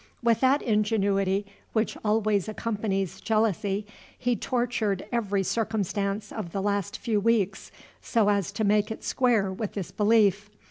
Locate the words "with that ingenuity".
0.23-1.45